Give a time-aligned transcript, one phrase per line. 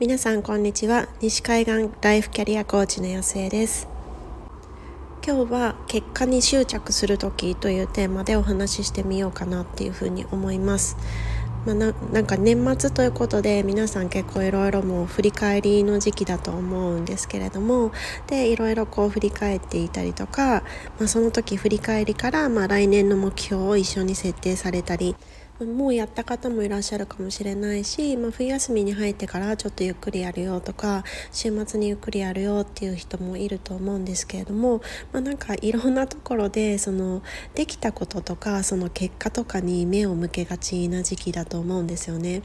[0.00, 1.10] 皆さんこんにちは。
[1.20, 3.86] 西海岸ライフキャリアコーチの安江です。
[5.22, 10.96] 今日は結果に執着する時というテーマでお話ししてみようかなっていうふうに思います。
[11.66, 17.92] まあ、ななんか年末ということで皆さん結構いろいろもう振り返りの時期だと思うんですけれども
[18.26, 20.62] でいろいろこう振り返っていたりとか、
[20.98, 25.14] まあ、その時振り返りから、まあ、来年の目標を一緒に設定されたり
[25.64, 34.78] もうやった方もいらっしゃるかもしれないし、まあ、冬休みに入ってからちょっとゆっくりやるよとか週末にゆっくりやるよっていう人もいると思うんですけれども、
[35.12, 37.22] まあ、なんかいろんなところでその
[37.54, 42.42] できたこととかその結果とかに目を向けがちな時期だと思うんですよね。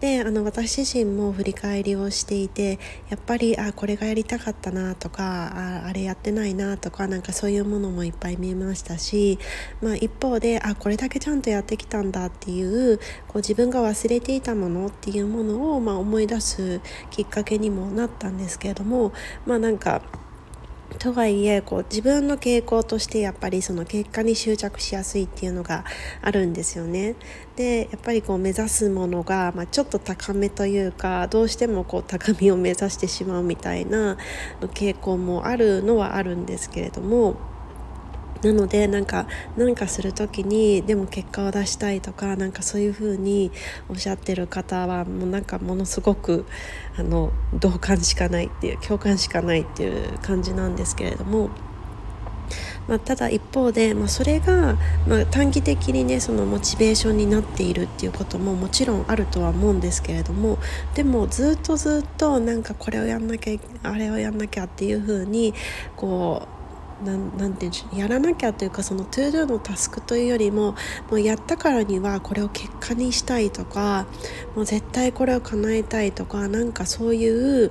[0.00, 9.38] であの私自身も振り返りをしていてやっぱりあこれがやりたかったなとかああれやってないなとかなんかそういうものもいっぱい見えましたし、
[9.80, 19.12] まあ、一方であこれだけちゃんとやってきたんだってっていうこう自分が忘れていたものっていうものを、まあ、思い出すきっかけにもなったんですけれども
[19.46, 20.02] まあなんか
[20.98, 25.84] とはいえこう自分の傾向としてやっぱりその結果に執着しやすいっていうのが
[26.22, 27.16] あるんですよね。
[27.56, 34.16] でやっぱりこう目指すものが、まあ、ちょっと高めというかどうしてもこう高みを目指してしまうみたいな
[34.60, 37.36] 傾向もあるのはあるんですけれども。
[38.42, 43.50] なのでなんか何かする時にでも結果を出したいとかなんかそういう風に
[43.88, 46.46] おっしゃってる方はもうなんかものすごく
[46.96, 51.50] あの同感しかないっていう共感しかないっていう感じなんですけれども。
[52.88, 60.58] まあ、ただ一方で、まあ、それが、まあ、短期的にねそのモチベーションになっているっていうことももちろんあるとは思うんですけれども
[60.94, 65.54] でもずっとずっとなんかこれをやんなきゃあれをやんなきゃっていう風に
[65.96, 66.56] こう
[67.04, 70.74] なんなんていうんでしょうやらなきゃというかその to do のタスクというよりも
[71.10, 74.06] もうやったからにはこれを結果にしたいとか
[74.54, 77.70] もう絶対これを叶えたいとかなんかそういう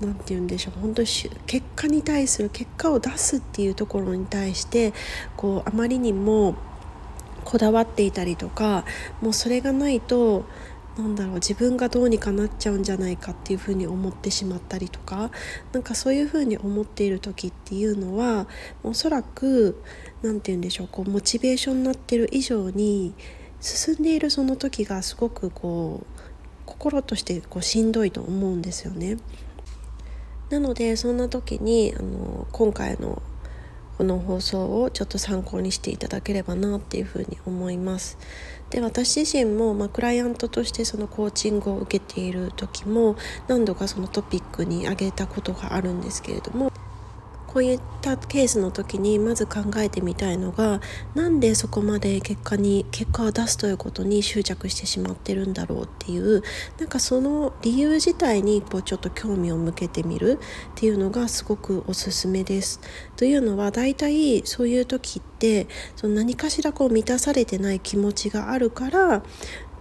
[0.00, 1.08] 何て言うんでしょう本当に
[1.46, 4.92] 結果に対する結果を出すっていうところに対して
[5.36, 6.56] こうあまりにも
[7.44, 8.84] こだわっていたりとか
[9.20, 10.44] もうそれがないと
[10.98, 15.30] なんだろう自分がどうにかなっちゃうんじゃないかっていうふうに思ってしまったりとか
[15.72, 18.46] なんかそういうふうに思っている時っていうのは
[18.82, 19.82] おそらく
[20.22, 23.14] 何て言うんでしょうこうモチベーションになってる以上に
[23.60, 26.22] 進んでいるその時がすごくこう
[26.66, 29.16] 心としてこうしんどいと思うんですよね。
[30.50, 33.22] なのでそんな時にあの今回の
[34.02, 38.18] この放送をちょっと参考にしていただければなっていうふうに思います。
[38.70, 43.14] で私自身も、まあ、クライアントとしてそのコーチングを受けている時も
[43.46, 46.72] 何度かそのトピックに挙げたことがあるんですけれども
[47.52, 50.80] こういったケースの時にまず考えてみたいのが
[51.14, 56.42] なんでそこまで結果に結果を出すということに執着してしまってるんだろうっていう
[56.78, 62.80] なんかその理由自体にこうちょっと興味を向けてみるっていうのがすごくおすすめです。
[63.16, 69.22] というのは大体そういう時ってその何かしらこう満たされてない気持ちがあるから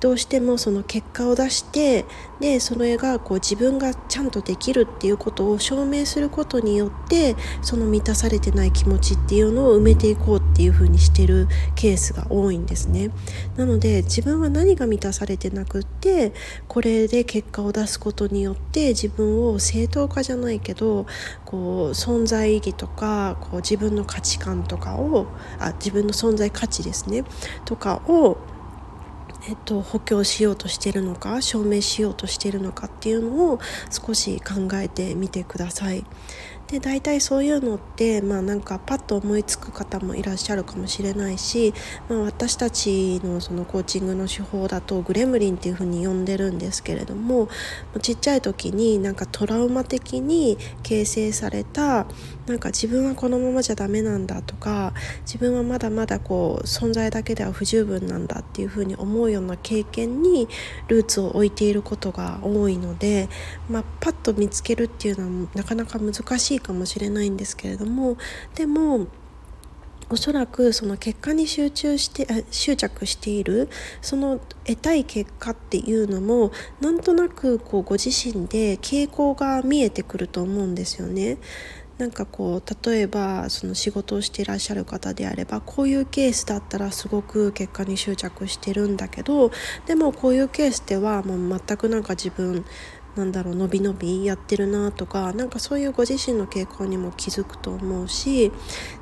[0.02, 2.06] どうしてもその結果を出して
[2.40, 13.12] でそれがこう自分がちゃんとできるっていうことを証明することによってその満たされてない気持ちっていうのを埋めていこうっていうふうにしてるケースが多いんですね。
[13.58, 16.34] なので自分は何が満たされてなくって
[16.68, 21.06] これで結果を出すことによって自分を正当化じゃないけど
[21.46, 25.28] こう存在意義とかこう自分の価値観とかを
[25.60, 27.24] あ自分の存在価値ですね
[27.66, 28.38] とかを
[29.48, 33.60] えっと、補強しようとしてるのか証明しようとしてるのかっていうのを
[33.90, 36.06] 少し考えてみてください。
[36.72, 41.74] で大体そういうのってまあなんかパッと思いつく方もいらっしゃるかもしれないし、
[42.08, 47.50] まあ、私たちのそのコーチングの手法だとグレムリンっていうふうに呼んでるんですけれども
[48.02, 52.08] ちっちゃい時になんかトラウマ的に形成された
[52.48, 54.94] なんか自分はこのままじゃダメなんだとか
[55.26, 60.48] 自分はまだまだこう存在だけでは不十分なんだっていうふうに思うような経験に
[60.88, 63.28] ルーツを置いていることが多いので、
[63.70, 68.18] まあ、パッと見つけるっていうのはなかなか難しいいかもしれないんですけれども
[68.56, 69.08] でも
[70.10, 73.70] おそらくその結果に集中して執着している
[74.02, 81.38] その得たい結果っていうのもなんとなくこうご自身で傾向が見えてくると思うんですよね。
[81.98, 89.52] なんかこう例えばその仕事をしていらっしゃる方であればこういうケースだったらすごく結果に執着してるんだけど
[89.86, 92.66] でもこういうケースではもう全くなんか自分
[93.16, 98.52] なんだろう伸び伸びやってるなとかなんかそういうご自身の傾向にも気づくと思うし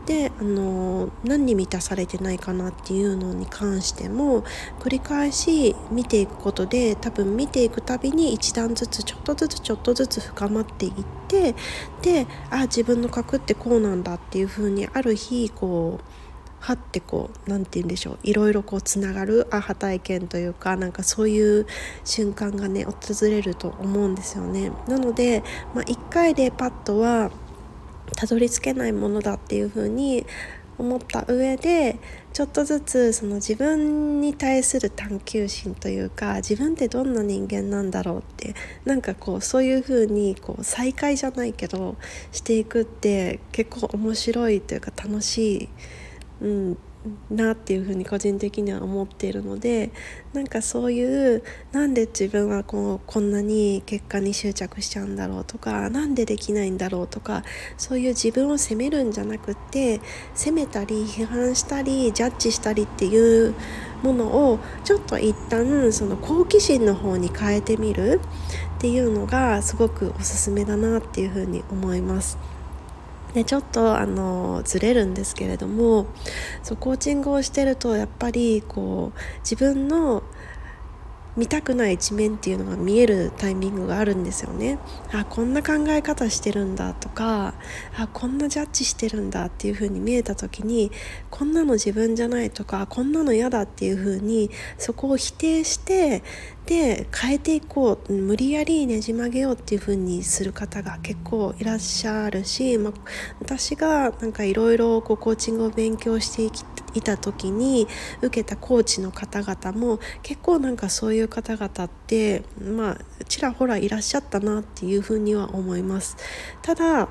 [0.08, 4.44] であの何に満たされてないかなっていうのに関しても
[4.80, 10.94] 繰り返し見ていくことで多分見ていくたびに一段ずつちょっとずつちょっとずつ深まっていっ
[11.28, 11.54] て
[12.02, 16.29] であ自分の核ってこうなんだっていう風にある日こう
[16.60, 21.68] はってこう何て言うんでしょういろいろこうつながるアハ体験というかなんかそういう
[22.04, 24.72] 瞬間がね訪れると思うんですよね。
[24.88, 27.32] なので、まあ、1回でパッとは
[28.16, 30.26] たどり着けないものだっていうふうに
[30.80, 32.00] 思った上で
[32.32, 38.56] ちょっとずつその自分に対する探求心というか自分ってどんな人間なんだろうって
[38.86, 41.98] なんかこうそういうふうにこう再会じゃないけど
[42.32, 45.70] していくって結構面白いというか楽しい。
[46.42, 46.78] うん、
[47.32, 49.92] なっていうふうに個人的には思っているので
[50.34, 57.44] なんかそういうなんで自分はこうこんなに結果に執着しちゃうんだろうとか何でできないんだろうとか
[57.78, 60.02] そういう自分を責めるんじゃなくって
[60.34, 63.54] 責めたり批判したりジャッジしたりっていう
[64.04, 68.20] ものをちょっと一旦その好奇心の方に変えてみる
[68.78, 72.38] っていうのがすごくおすすめだなっていうふうに思います。
[73.34, 76.08] でちょっとあのずれるんですけれども
[76.64, 80.24] そうコーチングをしてるとやっぱりこう自分の
[81.38, 84.80] 見たくない一面っていうのが見えるタイミングがあるんですよね。
[85.14, 87.54] あこんな考え方してるんだとか
[87.98, 90.92] あこんなジャッジしてるんだっていう風に見えた時に
[91.30, 96.24] こんなの自分じゃないとかこんなの嫌だっていう風にそこを否定して
[96.66, 102.94] で変えていこう無理やりねじ曲げようっていう風にする方が結構いらっしゃるし、まあ、
[103.40, 106.64] 私がなんかいろいろコーチングを勉強していき
[106.94, 107.88] いた時に
[108.22, 116.18] 受けたコーチの方々も結構なんかそういう方々ってまあちらほらいらっしゃったなっていうふうには思います。
[116.62, 117.08] ただ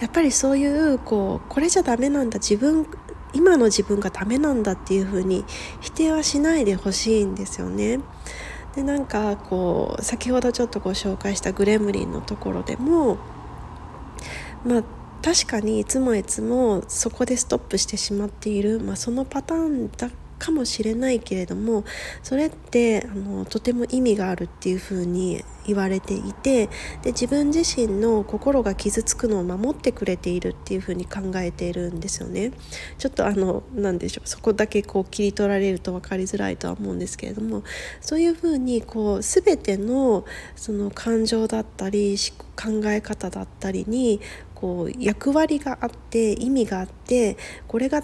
[0.00, 2.86] やっぱりそういうこうこれじゃダメなんだ自分
[3.34, 5.44] 今の自分がダメなんだっていうふうに
[5.80, 8.00] 否定はしないでほしいんですよね。
[8.74, 13.18] でなんかこう先ほどちょっとご紹介したグレムリンのところでも
[14.64, 14.82] まあ
[15.22, 21.84] 確かにいつもいつもそこでストップしてしまっている、まあ、そのパターンだかもしれないけれども
[22.22, 26.68] それってあのとても意味があるっていうふうに言われていて
[27.02, 32.52] で自分自身の心が傷つくのを守ってくれているっていうふうに考えているんですよね。
[32.96, 37.64] ちょっとあの何でしょうそこだけこう切り取られると分かりづらいとは思うんですけれども
[38.00, 40.24] そういうふうにこう全ての
[40.56, 42.16] その感情だったり
[42.56, 44.20] 考え方だったりに
[44.60, 47.36] こう役割があって意味があって
[47.68, 48.02] これが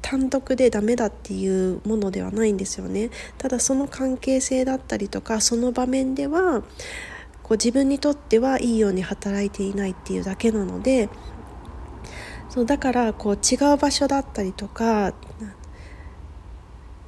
[0.00, 3.10] 単独でダメだっていうものではないんですよね。
[3.36, 6.62] ただその関係性だったりとかその場面では
[7.42, 11.10] こう自分にとってはいいように働いていないっていうだけなので
[12.48, 15.12] そうだからこう違う場所だったりとか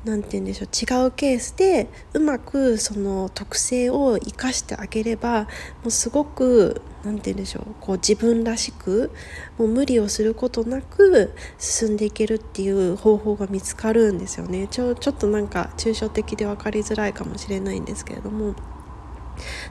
[0.04, 5.48] 何て言うんでしょう違うケースでうまくその特性を生かしてあげればも
[5.86, 9.10] うすごく何て言うんでしょうこう自分らしく
[9.58, 14.68] もう無理をすることなく進んでいけるっていう方法が見つかるんですよね。
[14.68, 18.54] ちょちょっとなんか抽象的で分かりづらいかもしれないんですけれども。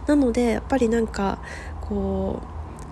[0.08, 1.40] なのでやっぱりなんか
[1.82, 2.42] こ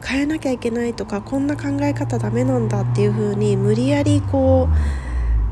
[0.01, 5.00] う変えなきゃいけないとかこんな考え方ダメなんだっていう風に無理やりこう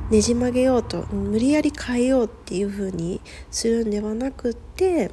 [0.09, 3.21] ねじ曲げようと無理やり変えようっていう風に
[3.51, 5.11] するんではなくって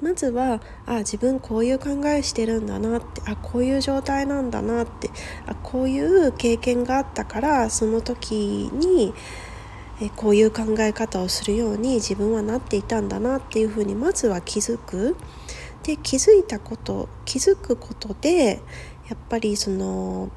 [0.00, 5.10] まずはあ自分こういう考えしてるんだなってあこういう状態なんだなって
[5.46, 9.14] あこういう経験があったからその時に
[10.00, 15.16] えこういう考え方をするように自分はなっていたんだなっていうふうにまずは気づく。
[15.82, 18.60] で気づいたこと気づくことで
[19.08, 20.30] やっぱりその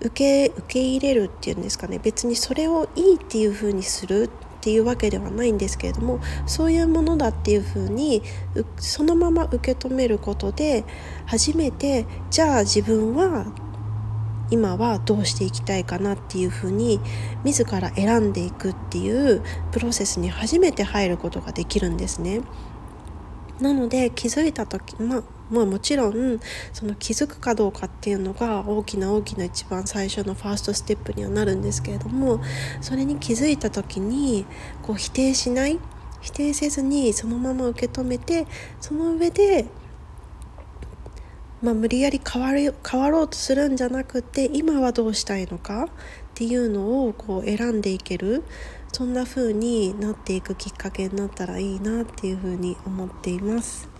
[0.00, 8.22] 受け受け入れるっていうんですかね別にそれをいいっていう風にするっていうわけではないんですけれどもそういうものだっていう風に
[8.76, 10.84] そのまま受け止めることで
[11.26, 13.46] 初めてじゃあ自分は
[14.50, 17.00] 今はどうしていきたいかなっていうふうに
[17.44, 22.40] 自ら選んでいくっていうプロセスに初めて入ることができるんですね。
[23.60, 26.40] なので気づいた時ままあ、もちろん
[26.72, 32.40] その気づくかどうかっていうのが大きな大きな一番最初のファーストステップにはなるんですけれども
[32.80, 34.46] それに気づいた時に
[34.82, 35.78] こう否定しない
[36.20, 38.46] 否定せずにそのまま受け止めて
[38.80, 39.66] その上で、
[41.62, 45.88] まあ、無理やり変わる変わろうとするんじゃなくて今はどうしたいのかっ
[46.34, 48.44] ていうのをこう選んでいける
[48.92, 53.97] そんな風になっていくきっかけになったらいいなっていう風に思っています。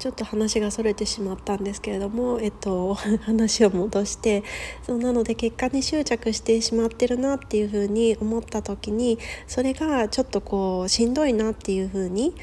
[0.00, 4.42] ちょっと話がそれてしまったんですけれども、えっと、 話を戻して
[4.82, 12.34] そうなので結果に執着してしまってるなっていうふうに思った時にそれがちょっとこうしんどいなっていうふうに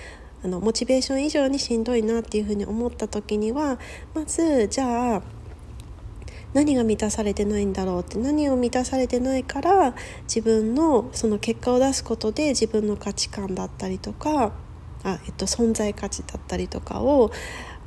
[0.43, 3.79] あのモチベーション以上にしんどいなっていうふうに思った時には
[4.13, 5.23] まずじゃあ
[6.53, 9.95] 何が満たされてないんだろうって何を満たされてないから
[10.25, 14.53] 自分のその結果を出すことで自分の価値観だったりとか
[15.03, 17.31] あ、えっと、存在価値だったりとかを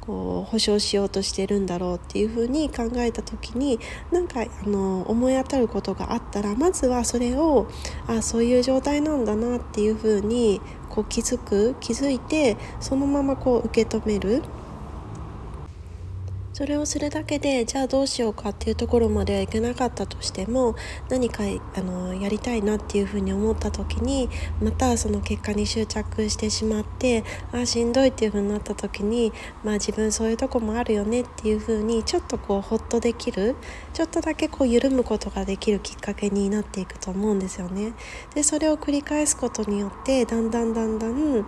[0.01, 3.79] こう保証しようとしてるんだろうっていうふうに考えた時に
[4.11, 7.69] なんかあの思い当たることがあったらまずはそれを
[8.07, 14.43] あそういう状態なんだなっていうふうにこう気づく気づいてそのままこう受け止める。
[16.61, 20.77] それをするだけでじゃあどうしようかっていうところまではいけなかったとしても
[21.09, 24.29] 何かあのやりたいなっていうふうに思った時に
[24.63, 29.33] またその結果に執着してしまってああしんどいっていうふうになった時に
[29.65, 33.57] まあ自分そういうとこもあるよねっていうふうにちょっとこうホッとできる
[33.95, 37.95] ちょっとだけこう緩むことができるきっかけになっていくと思うんですよね。
[38.35, 41.47] でそれを繰り返すことによってだんだんだんだん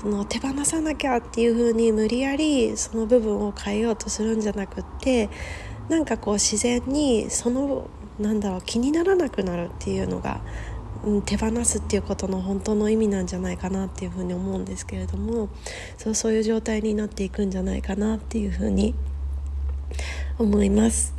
[0.00, 5.28] その手放さなきゃっていうふうに無理やりその部分を変えようとするんじゃなくって
[5.88, 10.40] なんかこう自然にそのなんだろう気にならなくなるっていうのが、
[11.04, 15.48] うん、手放すっていうことの本当の意味なんじゃないかなっていうふうに思うんですけれども
[15.98, 18.94] そうそういう状態になっていくんじゃないかなっていうふうに
[20.38, 21.14] 思います。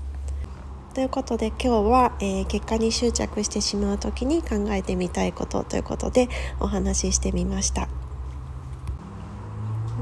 [0.93, 6.29] ということで今日は、えー、結果に執着してしまう時に考えてみたいことということで
[6.61, 7.89] お話ししてみました。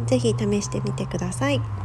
[0.05, 1.82] 是非試してみてください。